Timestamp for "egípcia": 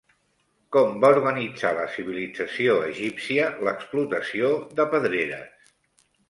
2.87-3.51